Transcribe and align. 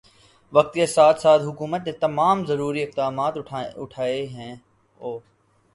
وقت 0.53 0.73
کے 0.73 0.85
ساتھ 0.85 1.19
ساتھ 1.21 1.43
حکومت 1.43 1.81
نے 1.87 1.91
تمام 1.99 2.43
ضروری 2.45 2.83
اقدامات 2.83 3.37
اٹھائے 3.77 4.25
ہیں 4.27 4.55
او 4.97 5.17